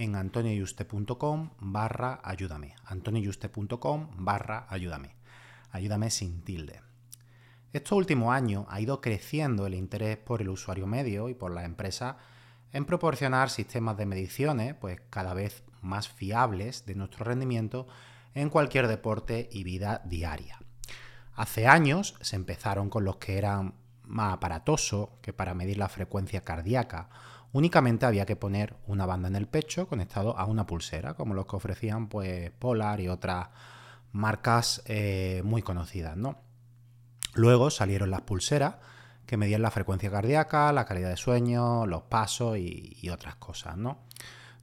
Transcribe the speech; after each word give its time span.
en 0.00 0.16
antonioyuste.com 0.16 1.50
barra 1.60 2.20
ayúdame. 2.24 2.74
antonioyuste.com 2.86 4.08
barra 4.16 4.64
ayúdame. 4.70 5.14
Ayúdame 5.70 6.08
sin 6.08 6.40
tilde. 6.40 6.80
Estos 7.74 7.98
últimos 7.98 8.32
años 8.32 8.64
ha 8.70 8.80
ido 8.80 9.02
creciendo 9.02 9.66
el 9.66 9.74
interés 9.74 10.16
por 10.16 10.40
el 10.40 10.48
usuario 10.48 10.86
medio 10.86 11.28
y 11.28 11.34
por 11.34 11.52
las 11.52 11.66
empresas 11.66 12.16
en 12.72 12.86
proporcionar 12.86 13.50
sistemas 13.50 13.98
de 13.98 14.06
mediciones 14.06 14.74
pues, 14.74 14.98
cada 15.10 15.34
vez 15.34 15.62
más 15.82 16.08
fiables 16.08 16.86
de 16.86 16.94
nuestro 16.94 17.26
rendimiento 17.26 17.86
en 18.34 18.48
cualquier 18.48 18.88
deporte 18.88 19.50
y 19.52 19.64
vida 19.64 20.00
diaria. 20.06 20.58
Hace 21.34 21.66
años 21.66 22.14
se 22.22 22.36
empezaron 22.36 22.88
con 22.88 23.04
los 23.04 23.16
que 23.16 23.36
eran 23.36 23.74
más 24.04 24.32
aparatosos 24.32 25.10
que 25.20 25.34
para 25.34 25.52
medir 25.52 25.76
la 25.76 25.90
frecuencia 25.90 26.42
cardíaca 26.42 27.10
únicamente 27.52 28.06
había 28.06 28.26
que 28.26 28.36
poner 28.36 28.74
una 28.86 29.06
banda 29.06 29.28
en 29.28 29.36
el 29.36 29.46
pecho 29.46 29.88
conectado 29.88 30.36
a 30.38 30.44
una 30.44 30.66
pulsera, 30.66 31.14
como 31.14 31.34
los 31.34 31.46
que 31.46 31.56
ofrecían 31.56 32.08
pues, 32.08 32.50
Polar 32.52 33.00
y 33.00 33.08
otras 33.08 33.48
marcas 34.12 34.82
eh, 34.86 35.42
muy 35.44 35.62
conocidas. 35.62 36.16
¿no? 36.16 36.38
Luego 37.34 37.70
salieron 37.70 38.10
las 38.10 38.22
pulseras 38.22 38.76
que 39.26 39.36
medían 39.36 39.62
la 39.62 39.70
frecuencia 39.70 40.10
cardíaca, 40.10 40.72
la 40.72 40.84
calidad 40.84 41.10
de 41.10 41.16
sueño, 41.16 41.86
los 41.86 42.02
pasos 42.02 42.58
y, 42.58 43.08
otras 43.10 43.36
cosas. 43.36 43.76
¿no? 43.76 43.98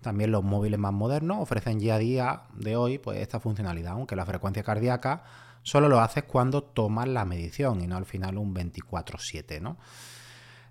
También 0.01 0.31
los 0.31 0.43
móviles 0.43 0.79
más 0.79 0.93
modernos 0.93 1.37
ofrecen 1.39 1.79
ya 1.79 1.95
a 1.95 1.99
día 1.99 2.41
de 2.53 2.75
hoy 2.75 2.97
pues, 2.97 3.19
esta 3.19 3.39
funcionalidad, 3.39 3.93
aunque 3.93 4.15
la 4.15 4.25
frecuencia 4.25 4.63
cardíaca 4.63 5.23
solo 5.63 5.89
lo 5.89 5.99
haces 5.99 6.23
cuando 6.23 6.63
tomas 6.63 7.07
la 7.07 7.25
medición 7.25 7.81
y 7.81 7.87
no 7.87 7.97
al 7.97 8.05
final 8.05 8.37
un 8.37 8.53
24/7. 8.53 9.61
¿no? 9.61 9.77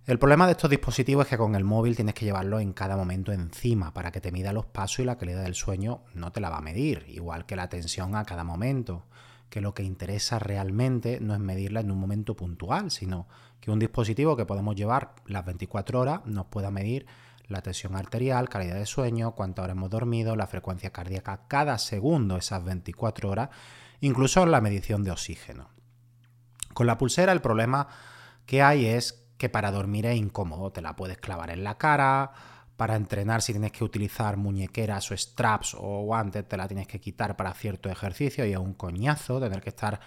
El 0.06 0.20
problema 0.20 0.46
de 0.46 0.52
estos 0.52 0.70
dispositivos 0.70 1.24
es 1.24 1.30
que 1.30 1.36
con 1.36 1.56
el 1.56 1.64
móvil 1.64 1.96
tienes 1.96 2.14
que 2.14 2.24
llevarlo 2.24 2.60
en 2.60 2.72
cada 2.72 2.96
momento 2.96 3.32
encima 3.32 3.92
para 3.92 4.12
que 4.12 4.20
te 4.20 4.30
mida 4.30 4.52
los 4.52 4.64
pasos 4.64 5.00
y 5.00 5.04
la 5.04 5.18
calidad 5.18 5.42
del 5.42 5.56
sueño 5.56 6.04
no 6.14 6.30
te 6.30 6.40
la 6.40 6.48
va 6.48 6.58
a 6.58 6.60
medir, 6.60 7.04
igual 7.08 7.44
que 7.44 7.56
la 7.56 7.68
tensión 7.68 8.14
a 8.14 8.24
cada 8.24 8.44
momento, 8.44 9.06
que 9.50 9.60
lo 9.60 9.74
que 9.74 9.82
interesa 9.82 10.38
realmente 10.38 11.18
no 11.20 11.34
es 11.34 11.40
medirla 11.40 11.80
en 11.80 11.90
un 11.90 11.98
momento 11.98 12.36
puntual, 12.36 12.92
sino 12.92 13.26
que 13.60 13.72
un 13.72 13.80
dispositivo 13.80 14.36
que 14.36 14.46
podemos 14.46 14.76
llevar 14.76 15.12
las 15.26 15.44
24 15.44 15.98
horas 15.98 16.20
nos 16.24 16.46
pueda 16.46 16.70
medir 16.70 17.06
la 17.48 17.60
tensión 17.60 17.96
arterial, 17.96 18.48
calidad 18.48 18.76
de 18.76 18.86
sueño, 18.86 19.32
cuánto 19.34 19.62
hora 19.62 19.72
hemos 19.72 19.90
dormido, 19.90 20.36
la 20.36 20.46
frecuencia 20.46 20.90
cardíaca 20.90 21.48
cada 21.48 21.78
segundo 21.78 22.36
esas 22.36 22.62
24 22.62 23.28
horas, 23.28 23.50
incluso 24.00 24.46
la 24.46 24.60
medición 24.60 25.02
de 25.02 25.10
oxígeno. 25.10 25.68
Con 26.74 26.86
la 26.86 26.96
pulsera 26.96 27.32
el 27.32 27.40
problema 27.40 27.88
que 28.46 28.62
hay 28.62 28.86
es 28.86 29.25
que 29.38 29.48
para 29.48 29.70
dormir 29.70 30.06
es 30.06 30.16
incómodo, 30.16 30.72
te 30.72 30.80
la 30.80 30.96
puedes 30.96 31.18
clavar 31.18 31.50
en 31.50 31.64
la 31.64 31.78
cara, 31.78 32.32
para 32.76 32.96
entrenar 32.96 33.42
si 33.42 33.52
tienes 33.52 33.72
que 33.72 33.84
utilizar 33.84 34.36
muñequeras 34.36 35.10
o 35.10 35.16
straps 35.16 35.74
o 35.78 36.02
guantes 36.02 36.46
te 36.46 36.56
la 36.56 36.68
tienes 36.68 36.86
que 36.86 37.00
quitar 37.00 37.36
para 37.36 37.54
cierto 37.54 37.88
ejercicio 37.88 38.44
y 38.44 38.52
es 38.52 38.58
un 38.58 38.74
coñazo 38.74 39.40
tener 39.40 39.62
que 39.62 39.70
estar 39.70 40.00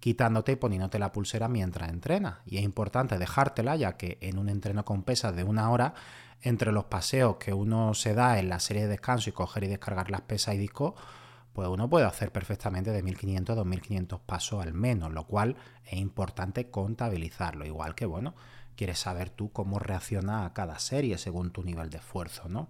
quitándote 0.00 0.52
y 0.52 0.56
poniéndote 0.56 0.98
la 0.98 1.12
pulsera 1.12 1.48
mientras 1.48 1.88
entrenas. 1.88 2.38
Y 2.44 2.58
es 2.58 2.64
importante 2.64 3.18
dejártela 3.18 3.76
ya 3.76 3.96
que 3.96 4.18
en 4.20 4.38
un 4.38 4.48
entreno 4.48 4.84
con 4.84 5.04
pesas 5.04 5.34
de 5.36 5.44
una 5.44 5.70
hora, 5.70 5.94
entre 6.42 6.72
los 6.72 6.84
paseos 6.84 7.36
que 7.36 7.54
uno 7.54 7.94
se 7.94 8.14
da 8.14 8.38
en 8.38 8.48
la 8.48 8.60
serie 8.60 8.82
de 8.82 8.88
descanso 8.88 9.30
y 9.30 9.32
coger 9.32 9.64
y 9.64 9.68
descargar 9.68 10.10
las 10.10 10.20
pesas 10.22 10.54
y 10.54 10.58
discos, 10.58 10.94
pues 11.52 11.68
uno 11.68 11.88
puede 11.88 12.04
hacer 12.04 12.32
perfectamente 12.32 12.90
de 12.90 13.02
1500 13.02 13.54
a 13.54 13.56
2500 13.56 14.20
pasos 14.20 14.62
al 14.62 14.74
menos, 14.74 15.12
lo 15.12 15.26
cual 15.26 15.56
es 15.86 15.94
importante 15.94 16.70
contabilizarlo. 16.70 17.64
Igual 17.64 17.94
que, 17.94 18.04
bueno, 18.04 18.34
quieres 18.76 18.98
saber 18.98 19.30
tú 19.30 19.50
cómo 19.52 19.78
reacciona 19.78 20.44
a 20.44 20.52
cada 20.52 20.78
serie 20.78 21.18
según 21.18 21.50
tu 21.50 21.62
nivel 21.62 21.90
de 21.90 21.98
esfuerzo, 21.98 22.48
¿no? 22.48 22.68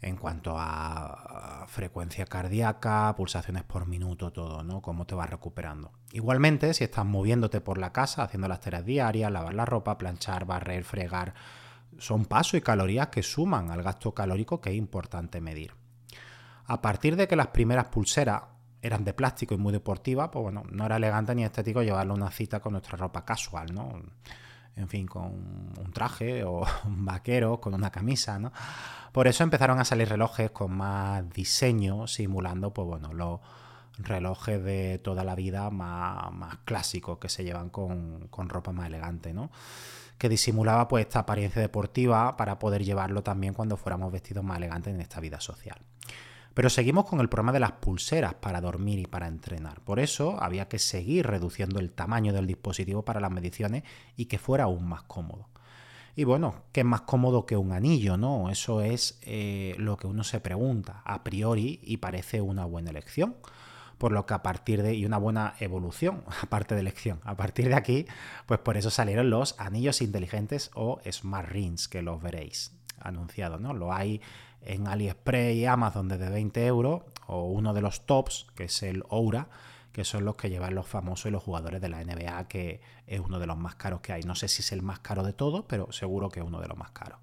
En 0.00 0.16
cuanto 0.16 0.54
a 0.56 1.64
frecuencia 1.66 2.24
cardíaca, 2.24 3.12
pulsaciones 3.16 3.64
por 3.64 3.86
minuto, 3.86 4.30
todo, 4.30 4.62
¿no? 4.62 4.80
Cómo 4.80 5.06
te 5.06 5.14
vas 5.14 5.28
recuperando. 5.28 5.90
Igualmente, 6.12 6.72
si 6.74 6.84
estás 6.84 7.04
moviéndote 7.04 7.60
por 7.60 7.78
la 7.78 7.92
casa, 7.92 8.22
haciendo 8.22 8.46
las 8.46 8.60
tareas 8.60 8.84
diarias, 8.84 9.32
lavar 9.32 9.54
la 9.54 9.64
ropa, 9.64 9.98
planchar, 9.98 10.44
barrer, 10.44 10.84
fregar, 10.84 11.34
son 11.98 12.26
pasos 12.26 12.54
y 12.54 12.60
calorías 12.60 13.08
que 13.08 13.22
suman 13.22 13.70
al 13.70 13.82
gasto 13.82 14.14
calórico 14.14 14.60
que 14.60 14.70
es 14.70 14.76
importante 14.76 15.40
medir. 15.40 15.74
A 16.66 16.80
partir 16.80 17.16
de 17.16 17.26
que 17.26 17.34
las 17.34 17.48
primeras 17.48 17.86
pulseras 17.86 18.42
eran 18.82 19.04
de 19.04 19.12
plástico 19.12 19.54
y 19.54 19.58
muy 19.58 19.72
deportivas, 19.72 20.28
pues 20.30 20.42
bueno, 20.42 20.62
no 20.70 20.86
era 20.86 20.96
elegante 20.96 21.34
ni 21.34 21.44
estético 21.44 21.82
llevarlo 21.82 22.12
a 22.12 22.16
una 22.16 22.30
cita 22.30 22.60
con 22.60 22.72
nuestra 22.72 22.96
ropa 22.96 23.24
casual, 23.24 23.74
¿no? 23.74 24.00
En 24.78 24.88
fin, 24.88 25.06
con 25.06 25.24
un 25.76 25.90
traje 25.92 26.44
o 26.44 26.64
un 26.84 27.04
vaquero, 27.04 27.60
con 27.60 27.74
una 27.74 27.90
camisa, 27.90 28.38
¿no? 28.38 28.52
Por 29.12 29.26
eso 29.26 29.42
empezaron 29.42 29.78
a 29.80 29.84
salir 29.84 30.08
relojes 30.08 30.50
con 30.50 30.76
más 30.76 31.28
diseño, 31.30 32.06
simulando, 32.06 32.72
pues 32.72 32.86
bueno, 32.86 33.12
los 33.12 33.40
relojes 33.98 34.62
de 34.62 34.98
toda 34.98 35.24
la 35.24 35.34
vida 35.34 35.70
más, 35.70 36.58
clásicos 36.64 37.18
que 37.18 37.28
se 37.28 37.42
llevan 37.42 37.70
con, 37.70 38.28
con, 38.28 38.48
ropa 38.48 38.72
más 38.72 38.86
elegante, 38.86 39.32
¿no? 39.32 39.50
Que 40.18 40.28
disimulaba 40.28 40.88
pues 40.88 41.06
esta 41.06 41.20
apariencia 41.20 41.60
deportiva 41.60 42.36
para 42.36 42.58
poder 42.58 42.84
llevarlo 42.84 43.22
también 43.22 43.54
cuando 43.54 43.76
fuéramos 43.76 44.12
vestidos 44.12 44.44
más 44.44 44.58
elegantes 44.58 44.94
en 44.94 45.00
esta 45.00 45.20
vida 45.20 45.40
social. 45.40 45.78
Pero 46.58 46.70
seguimos 46.70 47.04
con 47.04 47.20
el 47.20 47.28
problema 47.28 47.52
de 47.52 47.60
las 47.60 47.70
pulseras 47.70 48.34
para 48.34 48.60
dormir 48.60 48.98
y 48.98 49.06
para 49.06 49.28
entrenar. 49.28 49.80
Por 49.82 50.00
eso 50.00 50.42
había 50.42 50.66
que 50.66 50.80
seguir 50.80 51.24
reduciendo 51.24 51.78
el 51.78 51.92
tamaño 51.92 52.32
del 52.32 52.48
dispositivo 52.48 53.04
para 53.04 53.20
las 53.20 53.30
mediciones 53.30 53.84
y 54.16 54.24
que 54.24 54.40
fuera 54.40 54.64
aún 54.64 54.88
más 54.88 55.04
cómodo. 55.04 55.46
Y 56.16 56.24
bueno, 56.24 56.64
¿qué 56.72 56.80
es 56.80 56.84
más 56.84 57.02
cómodo 57.02 57.46
que 57.46 57.56
un 57.56 57.70
anillo? 57.70 58.16
¿no? 58.16 58.50
Eso 58.50 58.82
es 58.82 59.20
eh, 59.22 59.76
lo 59.78 59.96
que 59.98 60.08
uno 60.08 60.24
se 60.24 60.40
pregunta 60.40 61.00
a 61.04 61.22
priori 61.22 61.78
y 61.84 61.98
parece 61.98 62.40
una 62.40 62.64
buena 62.64 62.90
elección. 62.90 63.36
Por 63.96 64.10
lo 64.10 64.26
que 64.26 64.34
a 64.34 64.42
partir 64.42 64.82
de, 64.82 64.94
y 64.94 65.06
una 65.06 65.18
buena 65.18 65.54
evolución, 65.60 66.24
aparte 66.42 66.74
de 66.74 66.80
elección, 66.80 67.20
a 67.22 67.36
partir 67.36 67.68
de 67.68 67.76
aquí, 67.76 68.06
pues 68.46 68.58
por 68.58 68.76
eso 68.76 68.90
salieron 68.90 69.30
los 69.30 69.54
anillos 69.60 70.02
inteligentes 70.02 70.72
o 70.74 70.98
Smart 71.08 71.50
Rings, 71.50 71.86
que 71.86 72.02
los 72.02 72.20
veréis 72.20 72.72
anunciados, 73.00 73.60
¿no? 73.60 73.74
Lo 73.74 73.92
hay 73.92 74.20
en 74.62 74.86
AliExpress 74.86 75.56
y 75.56 75.66
Amazon 75.66 76.08
desde 76.08 76.28
20 76.30 76.66
euros, 76.66 77.02
o 77.26 77.44
uno 77.44 77.74
de 77.74 77.82
los 77.82 78.06
tops, 78.06 78.46
que 78.54 78.64
es 78.64 78.82
el 78.82 79.04
Oura, 79.08 79.48
que 79.92 80.04
son 80.04 80.24
los 80.24 80.36
que 80.36 80.50
llevan 80.50 80.74
los 80.74 80.86
famosos 80.86 81.26
y 81.26 81.30
los 81.30 81.42
jugadores 81.42 81.80
de 81.80 81.88
la 81.88 82.02
NBA, 82.04 82.46
que 82.48 82.80
es 83.06 83.20
uno 83.20 83.38
de 83.38 83.46
los 83.46 83.56
más 83.56 83.74
caros 83.74 84.00
que 84.00 84.12
hay. 84.12 84.22
No 84.22 84.34
sé 84.34 84.48
si 84.48 84.62
es 84.62 84.72
el 84.72 84.82
más 84.82 85.00
caro 85.00 85.22
de 85.22 85.32
todos, 85.32 85.64
pero 85.66 85.90
seguro 85.92 86.28
que 86.28 86.40
es 86.40 86.46
uno 86.46 86.60
de 86.60 86.68
los 86.68 86.76
más 86.76 86.90
caros. 86.92 87.18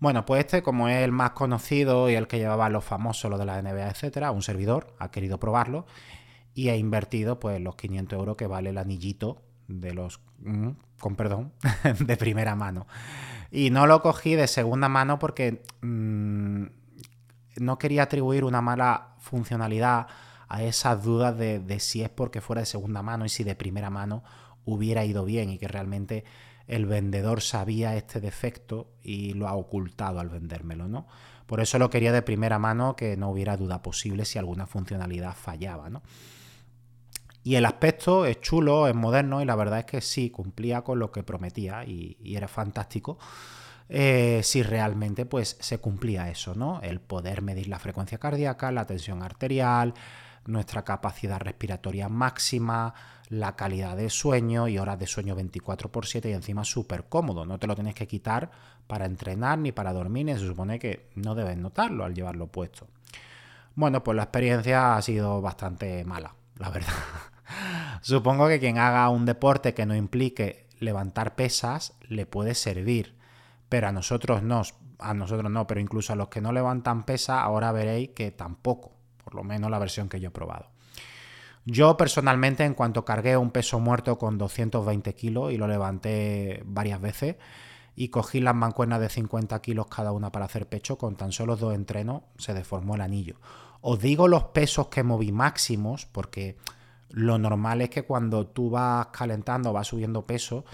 Bueno, 0.00 0.26
pues 0.26 0.40
este, 0.40 0.62
como 0.62 0.88
es 0.88 1.02
el 1.02 1.12
más 1.12 1.30
conocido 1.30 2.10
y 2.10 2.14
el 2.14 2.26
que 2.26 2.38
llevaba 2.38 2.68
los 2.68 2.84
famosos, 2.84 3.30
lo 3.30 3.38
de 3.38 3.46
la 3.46 3.62
NBA, 3.62 3.88
etcétera, 3.88 4.32
un 4.32 4.42
servidor 4.42 4.94
ha 4.98 5.10
querido 5.10 5.38
probarlo 5.38 5.86
y 6.52 6.68
ha 6.68 6.76
invertido 6.76 7.40
pues 7.40 7.60
los 7.60 7.76
500 7.76 8.18
euros 8.18 8.36
que 8.36 8.46
vale 8.46 8.70
el 8.70 8.78
anillito 8.78 9.42
de 9.66 9.94
los, 9.94 10.20
mm, 10.40 10.70
con 11.00 11.16
perdón, 11.16 11.52
de 12.00 12.16
primera 12.16 12.54
mano. 12.54 12.86
Y 13.50 13.70
no 13.70 13.86
lo 13.86 14.02
cogí 14.02 14.34
de 14.34 14.46
segunda 14.46 14.88
mano 14.88 15.18
porque 15.18 15.62
mm, 15.80 16.33
no 17.56 17.78
quería 17.78 18.04
atribuir 18.04 18.44
una 18.44 18.60
mala 18.60 19.14
funcionalidad 19.18 20.06
a 20.48 20.62
esas 20.62 21.02
dudas 21.02 21.36
de, 21.36 21.58
de 21.58 21.80
si 21.80 22.02
es 22.02 22.10
porque 22.10 22.40
fuera 22.40 22.60
de 22.60 22.66
segunda 22.66 23.02
mano 23.02 23.24
y 23.24 23.28
si 23.28 23.44
de 23.44 23.54
primera 23.54 23.90
mano 23.90 24.22
hubiera 24.64 25.04
ido 25.04 25.24
bien 25.24 25.50
y 25.50 25.58
que 25.58 25.68
realmente 25.68 26.24
el 26.66 26.86
vendedor 26.86 27.42
sabía 27.42 27.96
este 27.96 28.20
defecto 28.20 28.88
y 29.02 29.34
lo 29.34 29.48
ha 29.48 29.54
ocultado 29.54 30.20
al 30.20 30.28
vendérmelo, 30.28 30.88
¿no? 30.88 31.06
Por 31.46 31.60
eso 31.60 31.78
lo 31.78 31.90
quería 31.90 32.12
de 32.12 32.22
primera 32.22 32.58
mano, 32.58 32.96
que 32.96 33.16
no 33.16 33.30
hubiera 33.30 33.56
duda 33.56 33.82
posible 33.82 34.24
si 34.24 34.38
alguna 34.38 34.66
funcionalidad 34.66 35.34
fallaba, 35.34 35.90
¿no? 35.90 36.02
Y 37.42 37.56
el 37.56 37.66
aspecto 37.66 38.24
es 38.24 38.40
chulo, 38.40 38.88
es 38.88 38.94
moderno 38.94 39.42
y 39.42 39.44
la 39.44 39.54
verdad 39.54 39.80
es 39.80 39.84
que 39.84 40.00
sí, 40.00 40.30
cumplía 40.30 40.80
con 40.80 40.98
lo 40.98 41.12
que 41.12 41.22
prometía 41.22 41.84
y, 41.84 42.16
era 42.24 42.48
fantástico. 42.48 43.18
Eh, 43.88 44.40
si 44.42 44.62
realmente 44.62 45.26
pues 45.26 45.56
se 45.60 45.78
cumplía 45.78 46.30
eso, 46.30 46.54
¿no? 46.54 46.80
El 46.82 47.00
poder 47.00 47.42
medir 47.42 47.68
la 47.68 47.78
frecuencia 47.78 48.18
cardíaca, 48.18 48.72
la 48.72 48.86
tensión 48.86 49.22
arterial, 49.22 49.94
nuestra 50.46 50.84
capacidad 50.84 51.40
respiratoria 51.40 52.08
máxima, 52.08 52.94
la 53.28 53.56
calidad 53.56 53.96
de 53.96 54.10
sueño 54.10 54.68
y 54.68 54.78
horas 54.78 54.98
de 54.98 55.06
sueño 55.06 55.34
24 55.34 55.90
x 55.94 56.10
7 56.10 56.30
y 56.30 56.32
encima 56.32 56.64
súper 56.64 57.04
cómodo. 57.04 57.46
No 57.46 57.58
te 57.58 57.66
lo 57.66 57.74
tienes 57.74 57.94
que 57.94 58.06
quitar 58.06 58.50
para 58.86 59.06
entrenar 59.06 59.58
ni 59.58 59.72
para 59.72 59.92
dormir, 59.92 60.28
y 60.28 60.34
se 60.34 60.46
supone 60.46 60.78
que 60.78 61.08
no 61.14 61.34
debes 61.34 61.56
notarlo 61.56 62.04
al 62.04 62.14
llevarlo 62.14 62.48
puesto. 62.48 62.86
Bueno, 63.74 64.04
pues 64.04 64.16
la 64.16 64.24
experiencia 64.24 64.96
ha 64.96 65.02
sido 65.02 65.40
bastante 65.40 66.04
mala, 66.04 66.34
la 66.58 66.70
verdad. 66.70 66.92
Supongo 68.02 68.48
que 68.48 68.60
quien 68.60 68.78
haga 68.78 69.08
un 69.08 69.26
deporte 69.26 69.74
que 69.74 69.86
no 69.86 69.96
implique 69.96 70.66
levantar 70.78 71.34
pesas 71.34 71.94
le 72.08 72.26
puede 72.26 72.54
servir, 72.54 73.16
pero 73.68 73.88
a 73.88 73.92
nosotros 73.92 74.42
no, 74.42 74.62
a 74.98 75.14
nosotros 75.14 75.50
no, 75.50 75.66
pero 75.66 75.80
incluso 75.80 76.12
a 76.12 76.16
los 76.16 76.28
que 76.28 76.40
no 76.40 76.52
levantan 76.52 77.04
pesas 77.04 77.38
ahora 77.40 77.72
veréis 77.72 78.10
que 78.10 78.30
tampoco, 78.30 78.92
por 79.22 79.34
lo 79.34 79.44
menos 79.44 79.70
la 79.70 79.78
versión 79.78 80.08
que 80.08 80.20
yo 80.20 80.28
he 80.28 80.32
probado. 80.32 80.70
Yo 81.66 81.96
personalmente, 81.96 82.64
en 82.64 82.74
cuanto 82.74 83.04
cargué 83.04 83.36
un 83.36 83.50
peso 83.50 83.80
muerto 83.80 84.18
con 84.18 84.36
220 84.36 85.14
kilos 85.14 85.52
y 85.52 85.56
lo 85.56 85.66
levanté 85.66 86.62
varias 86.66 87.00
veces 87.00 87.36
y 87.96 88.08
cogí 88.08 88.40
las 88.40 88.54
mancuernas 88.54 89.00
de 89.00 89.08
50 89.08 89.60
kilos 89.62 89.86
cada 89.86 90.12
una 90.12 90.30
para 90.30 90.44
hacer 90.44 90.68
pecho, 90.68 90.98
con 90.98 91.16
tan 91.16 91.32
solo 91.32 91.56
dos 91.56 91.74
entrenos 91.74 92.22
se 92.36 92.52
deformó 92.52 92.96
el 92.96 93.00
anillo. 93.00 93.36
Os 93.80 93.98
digo 94.00 94.28
los 94.28 94.44
pesos 94.44 94.88
que 94.88 95.02
moví 95.02 95.32
máximos 95.32 96.06
porque 96.06 96.56
lo 97.08 97.38
normal 97.38 97.80
es 97.80 97.90
que 97.90 98.02
cuando 98.02 98.46
tú 98.46 98.70
vas 98.70 99.06
calentando, 99.08 99.72
vas 99.72 99.86
subiendo 99.86 100.26
peso, 100.26 100.64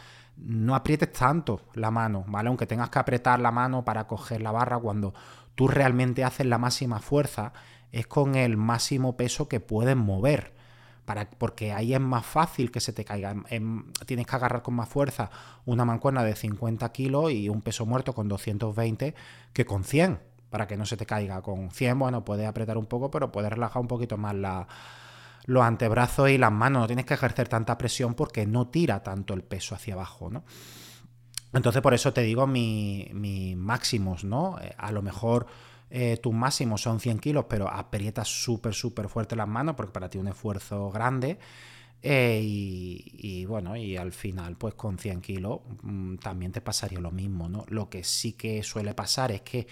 no 0.43 0.75
aprietes 0.75 1.13
tanto 1.13 1.61
la 1.75 1.91
mano, 1.91 2.25
¿vale? 2.29 2.49
Aunque 2.49 2.67
tengas 2.67 2.91
que 2.91 2.99
apretar 2.99 3.41
la 3.41 3.51
mano 3.51 3.85
para 3.85 4.07
coger 4.07 4.41
la 4.41 4.53
barra, 4.53 4.79
cuando 4.79 5.15
tú 5.55 5.69
realmente 5.69 6.25
haces 6.25 6.47
la 6.47 6.59
máxima 6.59 6.99
fuerza, 7.01 7.53
es 7.93 8.07
con 8.07 8.35
el 8.35 8.57
máximo 8.57 9.17
peso 9.17 9.49
que 9.49 9.61
puedes 9.61 9.97
mover. 9.97 10.53
Para, 11.05 11.29
porque 11.29 11.73
ahí 11.73 11.93
es 11.93 12.01
más 12.01 12.25
fácil 12.25 12.71
que 12.71 12.81
se 12.81 12.93
te 12.93 13.05
caiga. 13.05 13.35
tienes 14.07 14.27
que 14.27 14.37
agarrar 14.37 14.63
con 14.63 14.75
más 14.75 14.89
fuerza 14.89 15.31
una 15.65 15.85
mancuerna 15.85 16.23
de 16.23 16.37
50 16.37 16.91
kilos 16.93 17.33
y 17.33 17.49
un 17.49 17.63
peso 17.63 17.85
muerto 17.85 18.13
con 18.15 18.29
220 18.29 19.15
que 19.53 19.67
con 19.67 19.83
100, 19.83 20.21
para 20.51 20.69
que 20.69 20.77
no 20.77 20.87
se 20.87 20.97
te 20.97 21.07
caiga. 21.07 21.43
Con 21.43 21.71
100, 21.71 21.99
bueno, 21.99 22.25
puedes 22.25 22.47
apretar 22.47 22.79
un 22.79 22.87
poco, 22.87 23.11
pero 23.11 23.33
puedes 23.33 23.51
relajar 23.51 23.83
un 23.83 23.89
poquito 23.89 24.17
más 24.19 24.35
la, 24.37 24.69
los 25.51 25.65
antebrazos 25.65 26.31
y 26.31 26.39
las 26.39 26.53
manos, 26.53 26.83
no 26.83 26.87
tienes 26.87 27.07
que 27.07 27.15
ejercer 27.15 27.49
tanta 27.49 27.77
presión 27.77 28.15
porque 28.15 28.47
no 28.47 28.69
tira 28.69 29.03
tanto 29.03 29.35
el 29.35 29.43
peso 29.43 29.75
hacia 29.75 29.95
abajo, 29.95 30.31
¿no? 30.31 30.45
Entonces 31.53 31.83
por 31.83 31.93
eso 31.93 32.13
te 32.13 32.23
digo 32.23 32.47
mis 32.47 33.13
mi 33.13 33.57
máximos, 33.57 34.23
¿no? 34.23 34.61
Eh, 34.61 34.73
a 34.79 34.93
lo 34.93 35.03
mejor 35.03 35.47
eh, 35.91 36.19
tus 36.23 36.33
máximos 36.33 36.83
son 36.83 37.01
100 37.01 37.19
kilos, 37.19 37.47
pero 37.49 37.69
aprietas 37.69 38.29
súper, 38.29 38.75
súper 38.75 39.09
fuerte 39.09 39.35
las 39.35 39.49
manos 39.49 39.75
porque 39.75 39.93
para 39.93 40.09
ti 40.09 40.19
es 40.19 40.23
un 40.23 40.29
esfuerzo 40.29 40.89
grande. 40.93 41.39
Eh, 42.03 42.41
y, 42.43 43.45
bueno, 43.45 43.77
y 43.77 43.97
al 43.97 44.13
final, 44.13 44.57
pues 44.57 44.75
con 44.75 44.99
100 44.99 45.21
kilos 45.21 45.61
mm, 45.83 46.17
también 46.17 46.53
te 46.53 46.61
pasaría 46.61 47.01
lo 47.01 47.11
mismo, 47.11 47.49
¿no? 47.49 47.65
Lo 47.69 47.91
que 47.91 48.05
sí 48.05 48.35
que 48.35 48.63
suele 48.63 48.95
pasar 48.95 49.33
es 49.33 49.43
que 49.43 49.67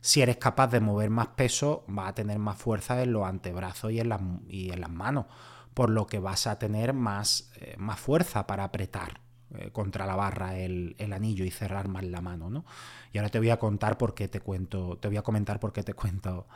si 0.00 0.22
eres 0.22 0.36
capaz 0.36 0.68
de 0.68 0.80
mover 0.80 1.10
más 1.10 1.28
peso, 1.28 1.84
vas 1.88 2.10
a 2.10 2.14
tener 2.14 2.38
más 2.38 2.56
fuerza 2.56 3.02
en 3.02 3.12
los 3.12 3.26
antebrazos 3.26 3.92
y 3.92 4.00
en 4.00 4.08
las, 4.08 4.20
y 4.48 4.70
en 4.70 4.80
las 4.80 4.90
manos, 4.90 5.26
por 5.74 5.90
lo 5.90 6.06
que 6.06 6.18
vas 6.18 6.46
a 6.46 6.58
tener 6.58 6.92
más, 6.92 7.50
eh, 7.56 7.74
más 7.78 7.98
fuerza 7.98 8.46
para 8.46 8.64
apretar 8.64 9.20
eh, 9.56 9.70
contra 9.72 10.06
la 10.06 10.14
barra 10.14 10.56
el, 10.56 10.94
anillo 11.12 11.44
y 11.44 11.50
cerrar 11.50 11.88
más 11.88 12.04
la 12.04 12.20
mano, 12.20 12.50
¿no? 12.50 12.64
Y 13.12 13.18
ahora 13.18 13.30
te 13.30 13.38
voy 13.38 13.48
a 13.50 13.58
contar 13.58 13.96
por 13.96 14.14
qué 14.14 14.28
te 14.28 14.40
cuento, 14.40 14.98
te 14.98 15.08
voy 15.08 15.16
a 15.16 15.22
comentar 15.22 15.58
por 15.58 15.72
qué 15.72 15.82
te 15.82 15.94
cuento 15.94 16.46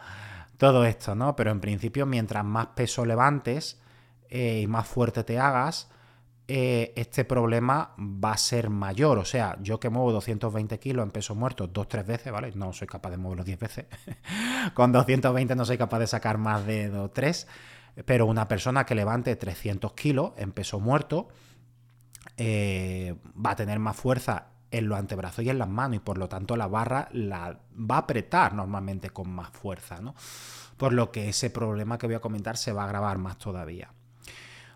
todo 0.59 0.85
esto, 0.85 1.15
¿no? 1.15 1.35
Pero 1.35 1.51
en 1.51 1.61
principio, 1.61 2.05
mientras 2.05 2.45
más 2.45 2.69
peso 2.69 3.07
levantes 3.07 3.81
eh, 4.29 4.61
y 4.63 4.67
más 4.67 4.87
fuerte 4.87 5.25
te 5.25 5.39
hagas, 5.39 5.89
eh, 6.49 6.93
este 6.97 7.25
problema 7.25 7.95
va 7.99 8.33
a 8.33 8.37
ser 8.37 8.69
mayor. 8.69 9.19
O 9.19 9.25
sea, 9.25 9.57
yo 9.63 9.79
que 9.79 9.91
muevo 9.91 10.13
220 10.13 10.79
kilos 10.79 11.05
en 11.05 11.11
peso 11.11 11.35
muerto 11.35 11.67
dos, 11.67 11.89
tres 11.89 12.07
veces, 12.07 12.33
¿vale? 12.33 12.53
No 12.55 12.73
soy 12.73 12.89
capaz 12.89 13.11
de 13.11 13.17
moverlo 13.17 13.45
10 13.45 13.59
veces. 13.59 13.87
Con 14.75 14.93
220 14.93 15.55
no 15.55 15.65
soy 15.65 15.79
capaz 15.79 16.01
de 16.01 16.07
sacar 16.07 16.39
más 16.39 16.67
de 16.67 16.89
2, 16.89 17.13
3. 17.13 17.47
Pero 18.05 18.27
una 18.27 18.49
persona 18.49 18.85
que 18.85 18.95
levante 18.95 19.37
300 19.37 19.93
kilos 19.93 20.33
en 20.37 20.53
peso 20.53 20.81
muerto 20.81 21.29
eh, 22.37 23.17
va 23.35 23.51
a 23.51 23.57
tener 23.57 23.79
más 23.79 23.97
fuerza 23.97 24.49
en 24.71 24.89
los 24.89 24.99
antebrazos 24.99 25.45
y 25.45 25.51
en 25.51 25.59
las 25.59 25.69
manos 25.69 25.97
y 25.97 26.01
por 26.01 26.17
lo 26.17 26.29
tanto 26.29 26.57
la 26.57 26.67
barra 26.67 27.09
la 27.13 27.61
va 27.79 27.97
a 27.97 27.99
apretar 27.99 28.55
normalmente 28.55 29.11
con 29.11 29.31
más 29.31 29.51
fuerza, 29.51 30.01
¿no? 30.01 30.15
Por 30.79 30.95
lo 30.95 31.13
que 31.13 31.29
ese 31.29 31.51
problema 31.51 31.99
que 31.99 32.07
voy 32.07 32.17
a 32.17 32.21
comentar 32.21 32.57
se 32.57 32.73
va 32.73 32.83
a 32.83 32.87
agravar 32.87 33.19
más 33.19 33.37
todavía. 33.37 33.93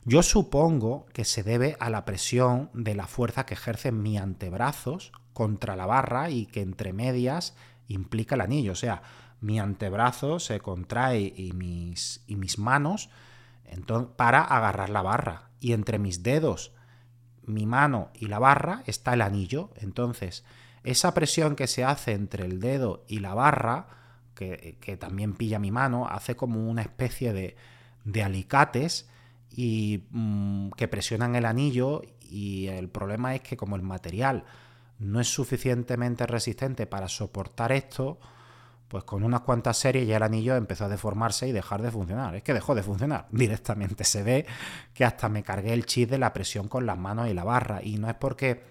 Yo 0.08 0.22
supongo 0.22 1.04
que 1.12 1.24
se 1.24 1.42
debe 1.42 1.76
a 1.80 1.90
la 1.90 2.04
presión 2.04 2.70
de 2.74 2.94
la 2.94 3.08
fuerza 3.08 3.44
que 3.44 3.54
ejercen 3.54 4.04
mis 4.04 4.20
antebrazos 4.20 5.10
contra 5.32 5.74
la 5.74 5.84
barra 5.84 6.30
y 6.30 6.46
que 6.46 6.62
entre 6.62 6.92
medias 6.92 7.56
implica 7.88 8.36
el 8.36 8.42
anillo. 8.42 8.70
O 8.70 8.76
sea, 8.76 9.02
mi 9.40 9.58
antebrazo 9.58 10.38
se 10.38 10.60
contrae 10.60 11.34
y 11.36 11.50
mis, 11.54 12.22
y 12.28 12.36
mis 12.36 12.56
manos 12.60 13.10
para 14.14 14.42
agarrar 14.42 14.90
la 14.90 15.02
barra. 15.02 15.50
Y 15.58 15.72
entre 15.72 15.98
mis 15.98 16.22
dedos, 16.22 16.72
mi 17.42 17.66
mano 17.66 18.10
y 18.14 18.26
la 18.26 18.38
barra 18.38 18.84
está 18.86 19.14
el 19.14 19.22
anillo. 19.22 19.70
Entonces, 19.74 20.44
esa 20.84 21.14
presión 21.14 21.56
que 21.56 21.66
se 21.66 21.82
hace 21.82 22.12
entre 22.12 22.44
el 22.44 22.60
dedo 22.60 23.04
y 23.08 23.18
la 23.18 23.34
barra, 23.34 23.88
que, 24.36 24.96
también 25.00 25.34
pilla 25.34 25.58
mi 25.58 25.72
mano, 25.72 26.06
hace 26.06 26.36
como 26.36 26.70
una 26.70 26.82
especie 26.82 27.32
de, 27.32 27.56
de 28.04 28.22
alicates 28.22 29.08
y 29.56 30.04
mm, 30.10 30.70
que 30.76 30.86
presionan 30.86 31.34
el 31.34 31.46
anillo 31.46 32.02
y 32.20 32.66
el 32.66 32.88
problema 32.88 33.34
es 33.34 33.40
que 33.40 33.56
como 33.56 33.74
el 33.74 33.82
material 33.82 34.44
no 34.98 35.18
es 35.18 35.28
suficientemente 35.28 36.26
resistente 36.26 36.86
para 36.86 37.08
soportar 37.08 37.72
esto, 37.72 38.18
pues 38.88 39.04
con 39.04 39.24
unas 39.24 39.40
cuantas 39.40 39.78
series 39.78 40.06
ya 40.06 40.18
el 40.18 40.22
anillo 40.22 40.56
empezó 40.56 40.84
a 40.84 40.88
deformarse 40.88 41.48
y 41.48 41.52
dejar 41.52 41.82
de 41.82 41.90
funcionar. 41.90 42.34
Es 42.36 42.42
que 42.42 42.54
dejó 42.54 42.74
de 42.74 42.82
funcionar 42.82 43.26
directamente. 43.32 44.04
Se 44.04 44.22
ve 44.22 44.46
que 44.94 45.04
hasta 45.04 45.28
me 45.28 45.42
cargué 45.42 45.72
el 45.72 45.86
chip 45.86 46.10
de 46.10 46.18
la 46.18 46.32
presión 46.32 46.68
con 46.68 46.86
las 46.86 46.98
manos 46.98 47.28
y 47.28 47.34
la 47.34 47.44
barra. 47.44 47.82
Y 47.82 47.96
no 47.96 48.08
es 48.08 48.14
porque 48.14 48.64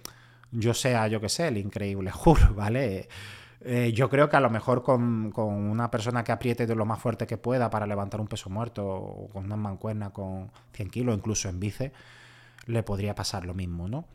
yo 0.52 0.74
sea, 0.74 1.08
yo 1.08 1.20
que 1.20 1.30
sé, 1.30 1.48
el 1.48 1.58
increíble 1.58 2.12
Hulk, 2.26 2.56
¿vale? 2.56 3.10
Eh, 3.62 3.94
yo 3.94 4.10
creo 4.10 4.30
que 4.30 4.36
a 4.36 4.40
lo 4.40 4.50
mejor 4.50 4.84
con, 4.84 5.34
una 5.36 5.90
persona 5.90 6.24
que 6.24 6.32
apriete 6.32 6.68
de 6.68 6.76
lo 6.76 6.86
más 6.86 7.00
fuerte 7.00 7.26
que 7.26 7.38
pueda 7.38 7.70
para 7.70 7.88
levantar 7.88 8.22
un 8.22 8.28
peso 8.28 8.50
muerto 8.50 8.86
o 8.86 9.30
con 9.30 9.46
una 9.46 9.56
mancuerna 9.56 10.12
con 10.12 10.52
100 10.74 10.90
kilos, 10.90 11.18
incluso 11.18 11.50
en 11.50 11.60
bice, 11.60 11.92
le 12.66 12.84
podría 12.84 13.16
pasar 13.16 13.46
lo 13.46 13.54
mismo, 13.54 13.88
¿no? 13.88 14.06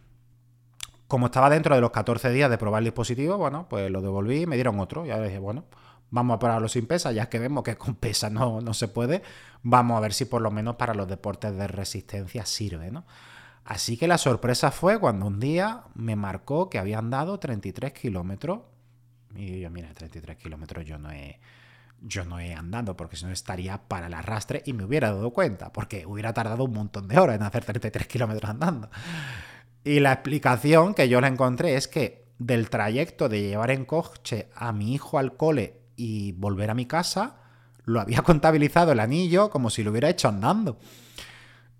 Como 1.09 1.27
estaba 1.27 1.51
dentro 1.51 1.75
de 1.75 1.81
los 1.81 1.91
14 1.91 2.31
días 2.31 2.51
de 2.51 2.59
probar 2.59 2.81
el 2.81 2.85
dispositivo, 2.85 3.37
bueno, 3.37 3.67
pues 3.69 3.91
lo 3.91 4.01
devolví 4.01 4.43
y 4.43 4.47
me 4.47 4.55
dieron 4.55 4.79
otro. 4.79 5.05
Ya 5.07 5.21
dije, 5.21 5.41
bueno, 5.41 5.65
vamos 6.11 6.37
a 6.37 6.39
probarlo 6.39 6.69
sin 6.69 6.87
pesa, 6.87 7.11
ya 7.11 7.29
que 7.29 7.41
vemos 7.41 7.65
que 7.65 7.77
con 7.77 7.97
pesa 7.97 8.31
no, 8.31 8.61
no 8.61 8.75
se 8.75 8.87
puede. 8.87 9.23
Vamos 9.63 9.97
a 9.97 10.01
ver 10.01 10.13
si 10.13 10.27
por 10.27 10.41
lo 10.41 10.53
menos 10.53 10.77
para 10.77 10.95
los 10.95 11.09
deportes 11.09 11.57
de 11.57 11.67
resistencia 11.67 12.47
sirve, 12.47 12.93
¿no? 12.93 13.05
Así 13.65 13.97
que 13.97 14.07
la 14.07 14.19
sorpresa 14.19 14.71
fue 14.71 14.99
cuando 14.99 15.27
un 15.27 15.41
día 15.41 15.83
me 15.95 16.17
marcó 16.17 16.71
que 16.71 16.79
habían 16.79 17.11
dado 17.11 17.39
33 17.39 17.93
kilómetros 17.93 18.61
y 19.35 19.61
yo, 19.61 19.71
mira, 19.71 19.93
33 19.93 20.37
kilómetros 20.37 20.85
yo 20.85 20.99
no 20.99 21.11
he, 21.11 21.41
yo 22.03 22.25
no 22.25 22.41
he 22.41 22.55
andado, 22.55 22.97
porque 22.97 23.17
si 23.17 23.25
no 23.25 23.33
estaría 23.33 23.79
para 23.89 24.09
el 24.09 24.15
arrastre 24.15 24.63
y 24.67 24.73
me 24.73 24.85
hubiera 24.85 25.13
dado 25.13 25.31
cuenta, 25.33 25.73
porque 25.73 26.07
hubiera 26.07 26.33
tardado 26.33 26.65
un 26.65 26.73
montón 26.73 27.09
de 27.09 27.19
horas 27.19 27.37
en 27.37 27.43
hacer 27.43 27.65
33 27.65 28.07
kilómetros 28.07 28.51
andando. 28.51 28.91
Y 29.85 30.01
la 30.01 30.13
explicación 30.13 30.95
que 30.95 31.09
yo 31.09 31.21
le 31.21 31.29
encontré 31.29 31.77
es 31.77 31.89
que 31.89 32.27
del 32.39 32.71
trayecto 32.71 33.29
de 33.29 33.43
llevar 33.43 33.71
en 33.71 33.85
coche 33.85 34.49
a 34.55 34.73
mi 34.73 34.95
hijo 34.95 35.19
al 35.19 35.37
cole 35.37 35.81
y 35.97 36.33
volver 36.33 36.71
a 36.71 36.75
mi 36.75 36.87
casa, 36.87 37.37
lo 37.85 38.01
había 38.01 38.23
contabilizado 38.23 38.93
el 38.93 39.01
anillo 39.01 39.51
como 39.51 39.71
si 39.71 39.83
lo 39.83 39.91
hubiera 39.91 40.09
hecho 40.09 40.29
andando. 40.29 40.79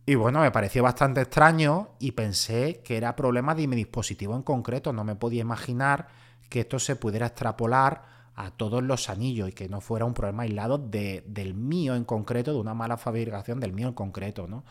Y 0.07 0.15
bueno, 0.17 0.41
me 0.41 0.51
pareció 0.51 0.83
bastante 0.83 1.21
extraño 1.21 1.91
y 1.99 2.13
pensé 2.13 2.81
que 2.85 2.97
era 2.97 3.17
problema 3.17 3.55
de 3.55 3.69
mi 3.69 3.77
dispositivo 3.77 4.35
en 4.35 4.43
concreto. 4.43 4.93
No 4.93 5.05
me 5.05 5.15
podía 5.15 5.43
imaginar 5.43 6.09
que 6.51 6.61
esto 6.61 6.79
se 6.79 6.97
pudiera 6.97 7.29
extrapolar 7.29 8.03
a 8.35 8.51
todos 8.51 8.83
los 8.83 9.09
anillos 9.09 9.49
y 9.49 9.53
que 9.53 9.69
no 9.69 9.81
fuera 9.81 10.05
un 10.05 10.15
problema 10.15 10.43
aislado 10.43 10.79
de, 10.79 11.25
del 11.27 11.55
mío 11.55 11.95
en 11.95 12.05
concreto, 12.05 12.53
de 12.53 12.59
una 12.59 12.75
mala 12.75 12.97
fabricación 12.97 13.61
del 13.61 13.73
mío 13.73 13.89
en 13.89 13.95
concreto, 13.95 14.47
¿no? 14.47 14.65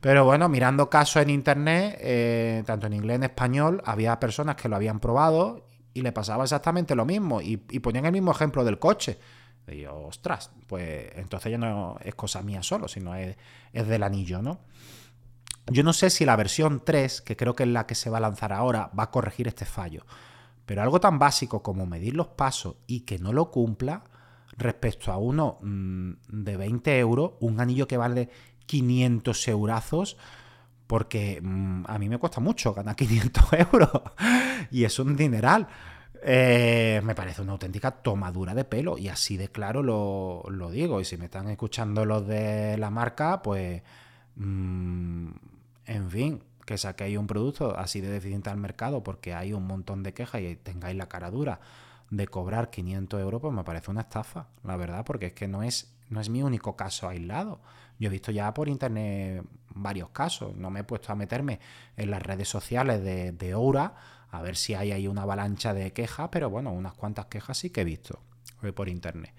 Pero 0.00 0.24
bueno, 0.24 0.48
mirando 0.48 0.90
casos 0.90 1.22
en 1.22 1.30
internet, 1.30 1.98
eh, 2.00 2.62
tanto 2.66 2.86
en 2.86 2.92
inglés 2.92 3.16
en 3.16 3.24
español, 3.24 3.82
había 3.84 4.20
personas 4.20 4.56
que 4.56 4.68
lo 4.68 4.76
habían 4.76 5.00
probado 5.00 5.66
y 5.94 6.02
le 6.02 6.12
pasaba 6.12 6.44
exactamente 6.44 6.94
lo 6.94 7.06
mismo 7.06 7.40
y, 7.40 7.56
ponían 7.56 8.04
el 8.04 8.12
mismo 8.12 8.30
ejemplo 8.30 8.64
del 8.64 8.78
coche. 8.78 9.18
Y 9.66 9.80
yo, 9.80 9.96
ostras, 9.96 10.50
pues 10.66 11.10
entonces 11.16 11.50
ya 11.50 11.58
no 11.58 11.96
es 12.04 12.14
cosa 12.14 12.42
mía 12.42 12.62
solo, 12.62 12.88
sino 12.88 13.14
es, 13.14 13.36
es 13.72 13.88
del 13.88 14.02
anillo, 14.02 14.42
¿no? 14.42 14.60
Yo 15.68 15.82
no 15.82 15.92
sé 15.92 16.10
si 16.10 16.24
la 16.24 16.36
versión 16.36 16.82
3, 16.84 17.22
que 17.22 17.36
creo 17.36 17.56
que 17.56 17.64
es 17.64 17.68
la 17.70 17.86
que 17.86 17.96
se 17.96 18.08
va 18.08 18.18
a 18.18 18.20
lanzar 18.20 18.52
ahora, 18.52 18.90
va 18.96 19.04
a 19.04 19.10
corregir 19.10 19.48
este 19.48 19.64
fallo. 19.64 20.04
Pero 20.66 20.82
algo 20.82 21.00
tan 21.00 21.18
básico 21.18 21.62
como 21.62 21.86
medir 21.86 22.14
los 22.14 22.28
pasos 22.28 22.76
y 22.86 23.00
que 23.00 23.18
no 23.18 23.32
lo 23.32 23.50
cumpla 23.50 24.02
respecto 24.58 25.12
a 25.12 25.16
uno 25.16 25.58
mm, 25.62 26.12
de 26.28 26.56
20 26.56 26.98
euros, 26.98 27.32
un 27.40 27.60
anillo 27.60 27.86
que 27.86 27.96
vale 27.96 28.28
500 28.66 29.48
eurazos, 29.48 30.16
porque 30.86 31.40
mm, 31.40 31.84
a 31.86 31.98
mí 31.98 32.08
me 32.08 32.18
cuesta 32.18 32.40
mucho 32.40 32.74
ganar 32.74 32.96
500 32.96 33.44
euros 33.72 34.02
y 34.70 34.84
es 34.84 34.98
un 34.98 35.16
dineral. 35.16 35.68
Eh, 36.28 37.00
me 37.04 37.14
parece 37.14 37.42
una 37.42 37.52
auténtica 37.52 37.90
tomadura 37.90 38.54
de 38.54 38.64
pelo 38.64 38.98
y 38.98 39.08
así 39.08 39.36
de 39.36 39.48
claro 39.48 39.82
lo, 39.82 40.70
digo. 40.70 41.00
Y 41.00 41.04
si 41.04 41.16
me 41.16 41.26
están 41.26 41.48
escuchando 41.48 42.04
los 42.04 42.26
de 42.26 42.76
la 42.78 42.90
marca, 42.90 43.42
pues, 43.42 43.82
mm, 44.34 45.28
en 45.86 46.10
fin, 46.10 46.42
que 46.66 46.76
saquéis 46.76 47.16
un 47.16 47.26
producto 47.26 47.78
así 47.78 48.02
de 48.02 48.10
deficiente 48.10 48.50
al 48.50 48.58
mercado 48.58 49.02
porque 49.02 49.32
hay 49.32 49.54
un 49.54 49.66
montón 49.66 50.02
de 50.02 50.12
quejas 50.12 50.42
y 50.42 50.56
tengáis 50.56 50.96
la 50.96 51.08
cara 51.08 51.30
dura 51.30 51.60
de 52.10 52.26
cobrar 52.26 52.70
500 52.70 53.20
euros, 53.20 53.40
pues 53.40 53.54
me 53.54 53.64
parece 53.64 53.90
una 53.90 54.02
estafa, 54.02 54.48
la 54.62 54.76
verdad, 54.76 55.04
porque 55.04 55.26
es 55.26 55.32
que 55.32 55.48
no 55.48 55.62
es, 55.62 55.92
no 56.10 56.20
es 56.20 56.28
mi 56.28 56.42
único 56.42 56.76
caso 56.76 57.08
aislado. 57.08 57.60
Yo 57.98 58.08
he 58.08 58.10
visto 58.10 58.30
ya 58.30 58.52
por 58.52 58.68
internet 58.68 59.42
varios 59.74 60.10
casos, 60.10 60.54
no 60.56 60.70
me 60.70 60.80
he 60.80 60.84
puesto 60.84 61.12
a 61.12 61.16
meterme 61.16 61.60
en 61.96 62.10
las 62.10 62.22
redes 62.22 62.48
sociales 62.48 63.02
de, 63.02 63.32
de 63.32 63.54
a 64.30 64.42
ver 64.42 64.56
si 64.56 64.74
hay 64.74 64.92
ahí 64.92 65.06
una 65.08 65.22
avalancha 65.22 65.72
de 65.72 65.92
quejas, 65.92 66.28
pero 66.30 66.50
bueno, 66.50 66.72
unas 66.72 66.94
cuantas 66.94 67.26
quejas 67.26 67.58
sí 67.58 67.70
que 67.70 67.82
he 67.82 67.84
visto 67.84 68.20
por 68.74 68.88
internet. 68.88 69.32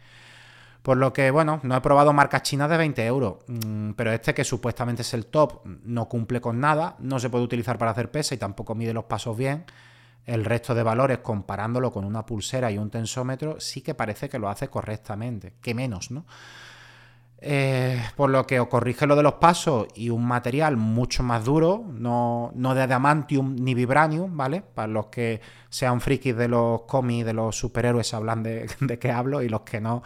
Por 0.88 0.96
lo 0.96 1.12
que, 1.12 1.32
bueno, 1.32 1.60
no 1.64 1.76
he 1.76 1.82
probado 1.82 2.14
marcas 2.14 2.44
chinas 2.44 2.70
de 2.70 2.78
20 2.78 3.06
euros, 3.06 3.40
mm, 3.48 3.92
pero 3.98 4.14
este 4.14 4.34
que 4.34 4.46
supuestamente 4.46 5.02
es 5.02 5.14
el 5.14 5.26
top 5.26 5.66
no 5.84 6.08
cumple 6.08 6.40
con 6.40 6.62
nada, 6.62 6.96
no 7.00 7.20
se 7.20 7.30
puede 7.30 7.44
utilizar 7.44 7.78
para 7.78 7.92
hacer 7.92 8.10
pesa 8.10 8.36
y 8.36 8.38
tampoco 8.38 8.74
mide 8.74 8.94
los 8.94 9.04
pasos 9.04 9.36
bien. 9.36 9.66
El 10.26 10.46
resto 10.46 10.74
de 10.74 10.84
valores, 10.84 11.18
comparándolo 11.18 11.92
con 11.92 12.06
una 12.06 12.26
pulsera 12.26 12.72
y 12.72 12.78
un 12.78 12.90
tensómetro, 12.90 13.60
sí 13.60 13.82
que 13.82 13.96
parece 13.96 14.30
que 14.30 14.40
lo 14.40 14.48
hace 14.48 14.70
correctamente, 14.70 15.56
que 15.62 15.74
menos, 15.74 16.10
¿no? 16.10 16.26
Eh, 17.40 18.02
por 18.16 18.32
lo 18.32 18.48
que 18.48 18.60
os 18.60 18.68
corrige 18.68 19.06
lo 19.06 19.16
de 19.16 19.22
los 19.22 19.36
pasos 19.36 19.88
y 19.94 20.10
un 20.10 20.26
material 20.26 20.76
mucho 20.76 21.22
más 21.22 21.46
duro, 21.46 21.86
no, 21.88 22.52
no 22.56 22.74
de 22.74 22.82
adamantium 22.82 23.56
ni 23.56 23.76
vibranium, 23.76 24.36
¿vale? 24.36 24.62
Para 24.62 24.88
los 24.88 25.08
que 25.08 25.40
sean 25.70 26.02
frikis 26.02 26.36
de 26.36 26.48
los 26.48 26.82
cómics, 26.84 27.26
de 27.28 27.34
los 27.34 27.56
superhéroes, 27.56 28.14
hablan 28.16 28.42
de, 28.42 28.68
de 28.80 29.00
qué 29.00 29.12
hablo, 29.12 29.44
y 29.44 29.50
los 29.50 29.62
que 29.62 29.80
no, 29.80 30.02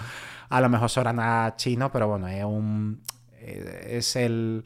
a 0.49 0.59
lo 0.59 0.69
mejor 0.69 0.89
son 0.89 1.19
a 1.19 1.55
chino, 1.55 1.91
pero 1.91 2.07
bueno, 2.09 2.27
es 2.27 2.43
un. 2.43 3.01
Eh, 3.39 3.97
es 3.97 4.15
el, 4.17 4.63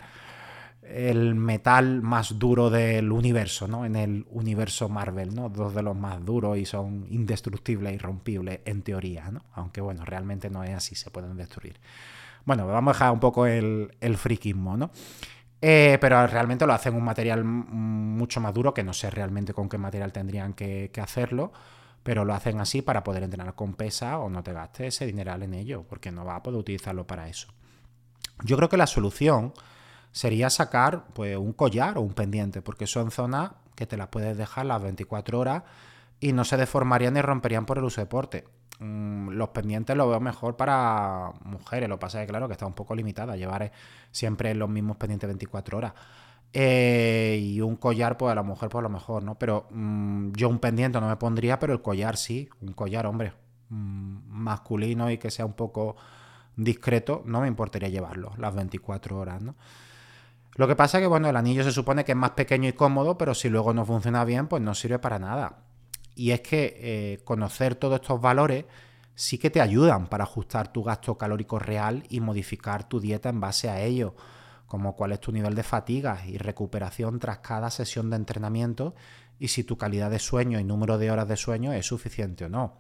el 0.82 1.36
metal 1.36 2.02
más 2.02 2.38
duro 2.40 2.70
del 2.72 3.12
universo, 3.12 3.68
¿no? 3.68 3.86
En 3.86 3.96
el 3.96 4.26
universo 4.32 4.90
Marvel, 4.90 5.36
¿no? 5.36 5.50
Dos 5.50 5.76
de 5.76 5.84
los 5.84 5.96
más 5.96 6.24
duros 6.26 6.58
y 6.58 6.66
son 6.66 7.06
indestructibles 7.10 7.94
irrompibles 7.94 8.62
en 8.66 8.82
teoría, 8.82 9.30
¿no? 9.32 9.44
Aunque 9.54 9.82
bueno, 9.82 10.04
realmente 10.04 10.50
no 10.50 10.64
es 10.64 10.72
así, 10.76 10.96
se 10.96 11.12
pueden 11.12 11.38
destruir. 11.38 11.80
Bueno, 12.46 12.68
vamos 12.68 12.92
a 12.92 12.94
dejar 12.94 13.12
un 13.12 13.20
poco 13.20 13.46
el, 13.46 13.96
el 14.00 14.18
friquismo, 14.18 14.78
¿no? 14.78 14.92
Eh, 15.68 15.98
pero 16.00 16.28
realmente 16.28 16.68
lo 16.68 16.74
hacen 16.74 16.94
un 16.94 17.04
material 17.04 17.44
mucho 17.44 18.40
más 18.40 18.54
duro, 18.54 18.72
que 18.72 18.84
no 18.84 18.94
sé 18.94 19.10
realmente 19.10 19.52
con 19.52 19.68
qué 19.68 19.80
material 19.80 20.12
tendrían 20.12 20.54
que, 20.54 20.92
hacerlo, 21.02 21.52
pero 22.04 22.24
lo 22.24 22.36
hacen 22.36 22.60
así 22.60 22.84
para 22.84 23.04
poder 23.04 23.24
entrenar 23.24 23.56
con 23.56 23.74
pesa 23.74 24.20
o 24.20 24.30
no 24.30 24.44
te 24.44 24.54
gastes 24.54 24.94
ese 24.94 25.08
dineral 25.08 25.42
en 25.42 25.56
ello, 25.56 25.84
porque 25.90 26.12
no 26.12 26.24
vas 26.24 26.38
a 26.38 26.44
poder 26.44 26.60
utilizarlo 26.60 27.08
para 27.08 27.30
eso. 27.30 27.48
Yo 28.44 28.58
creo 28.58 28.70
que 28.70 28.78
la 28.78 28.86
solución 28.86 29.54
sería 30.12 30.52
sacar 30.52 31.06
pues, 31.14 31.36
un 31.36 31.54
collar 31.54 31.98
o 31.98 32.02
un 32.02 32.14
pendiente, 32.14 32.62
porque 32.62 32.86
son 32.86 33.10
zonas 33.10 33.54
que 33.74 33.88
te 33.88 33.98
las 33.98 34.10
puedes 34.10 34.38
dejar 34.38 34.68
las 34.68 34.84
24 34.84 35.40
horas 35.40 35.64
y 36.20 36.34
no 36.34 36.44
se 36.44 36.58
deformarían 36.58 37.14
ni 37.14 37.22
romperían 37.22 37.66
por 37.66 37.78
el 37.78 37.84
uso 37.84 38.02
de 38.02 38.06
deporte. 38.06 38.46
Mm, 38.80 39.30
los 39.30 39.50
pendientes 39.50 39.96
lo 39.96 40.10
veo 40.10 40.20
mejor 40.20 40.58
para 40.58 41.32
mujeres, 41.44 41.88
lo 41.88 42.00
pasa 42.00 42.22
que 42.22 42.28
claro 42.28 42.48
que 42.48 42.54
está 42.54 42.66
un 42.66 42.74
poco 42.74 42.96
limitada, 42.96 43.36
llevar 43.36 43.72
siempre 44.12 44.54
los 44.54 44.70
mismos 44.70 44.98
pendientes 44.98 45.28
24 45.28 45.78
horas. 45.78 45.94
Eh, 46.54 47.38
y 47.42 47.62
un 47.62 47.76
collar, 47.76 48.18
pues 48.18 48.32
a 48.32 48.36
la 48.36 48.44
mujer, 48.44 48.70
pues 48.70 48.80
a 48.80 48.84
lo 48.84 48.90
mejor, 48.90 49.24
¿no? 49.24 49.36
Pero 49.36 49.68
mm, 49.72 50.32
yo 50.34 50.50
un 50.50 50.60
pendiente 50.60 51.00
no 51.02 51.08
me 51.10 51.18
pondría, 51.18 51.60
pero 51.60 51.74
el 51.74 51.82
collar 51.82 52.18
sí, 52.18 52.50
un 52.62 52.74
collar, 52.74 53.06
hombre, 53.08 53.34
mm, 53.70 54.18
masculino 54.30 55.12
y 55.12 55.18
que 55.18 55.32
sea 55.32 55.46
un 55.46 55.54
poco 55.54 55.96
discreto, 56.56 57.24
no 57.26 57.42
me 57.42 57.48
importaría 57.48 57.90
llevarlo 57.90 58.32
las 58.38 58.56
24 58.56 59.20
horas, 59.20 59.42
¿no? 59.42 59.56
Lo 60.56 60.68
que 60.68 60.76
pasa 60.78 60.98
es 60.98 61.02
que, 61.04 61.08
bueno, 61.08 61.30
el 61.30 61.36
anillo 61.36 61.64
se 61.64 61.74
supone 61.74 62.06
que 62.06 62.14
es 62.14 62.18
más 62.18 62.32
pequeño 62.32 62.70
y 62.70 62.74
cómodo, 62.74 63.18
pero 63.18 63.34
si 63.34 63.50
luego 63.50 63.74
no 63.74 63.86
funciona 63.86 64.24
bien, 64.24 64.48
pues 64.48 64.62
no 64.62 64.74
sirve 64.74 65.00
para 65.00 65.20
nada. 65.20 65.65
Y 66.16 66.32
es 66.32 66.42
que 66.42 66.78
eh, 66.78 67.20
conocer 67.24 67.76
todos 67.76 68.00
estos 68.02 68.22
valores 68.22 68.66
sí 69.16 69.38
que 69.38 69.50
te 69.50 69.62
ayudan 69.62 70.08
para 70.08 70.24
ajustar 70.24 70.72
tu 70.72 70.84
gasto 70.84 71.18
calórico 71.18 71.60
real 71.60 72.04
y 72.10 72.20
modificar 72.20 72.88
tu 72.88 73.00
dieta 73.00 73.30
en 73.30 73.40
base 73.40 73.70
a 73.70 73.82
ello, 73.82 74.16
como 74.68 74.96
cuál 74.96 75.14
es 75.14 75.20
tu 75.20 75.32
nivel 75.32 75.56
de 75.56 75.64
fatiga 75.64 76.22
y 76.26 76.38
recuperación 76.38 77.20
tras 77.20 77.40
cada 77.40 77.70
sesión 77.70 78.10
de 78.10 78.18
entrenamiento 78.18 78.94
y 79.40 79.48
si 79.48 79.64
tu 79.64 79.78
calidad 79.78 80.12
de 80.12 80.20
sueño 80.20 80.60
y 80.60 80.64
número 80.64 80.98
de 80.98 81.12
horas 81.12 81.28
de 81.28 81.38
sueño 81.38 81.74
es 81.74 81.86
suficiente 81.86 82.46
o 82.46 82.50
no. 82.50 82.74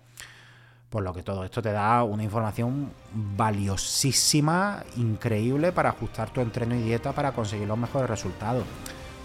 Por 0.89 1.03
lo 1.03 1.13
que 1.13 1.23
todo 1.23 1.43
esto 1.43 1.61
te 1.61 1.71
da 1.71 2.03
una 2.03 2.23
información 2.23 2.91
valiosísima, 3.13 4.83
increíble 4.95 5.71
para 5.71 5.89
ajustar 5.89 6.29
tu 6.29 6.41
entreno 6.41 6.75
y 6.75 6.81
dieta 6.81 7.11
para 7.11 7.33
conseguir 7.33 7.67
los 7.67 7.77
mejores 7.77 8.09
resultados, 8.09 8.65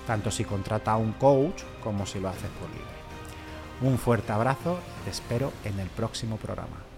tanto 0.07 0.31
si 0.31 0.45
contratas 0.45 0.95
a 0.95 0.97
un 0.97 1.13
coach 1.13 1.63
como 1.83 2.07
si 2.07 2.19
lo 2.19 2.29
haces 2.29 2.51
por 2.59 2.69
libre. 2.71 3.00
Un 3.83 3.99
fuerte 3.99 4.33
abrazo, 4.33 4.79
te 5.05 5.11
espero 5.11 5.53
en 5.65 5.81
el 5.81 5.89
próximo 5.89 6.37
programa. 6.37 6.90